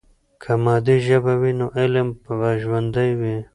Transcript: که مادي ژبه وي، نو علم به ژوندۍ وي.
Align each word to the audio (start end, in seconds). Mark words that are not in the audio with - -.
که 0.41 0.51
مادي 0.63 0.97
ژبه 1.05 1.33
وي، 1.41 1.51
نو 1.59 1.67
علم 1.79 2.07
به 2.37 2.47
ژوندۍ 2.61 3.11
وي. 3.19 3.35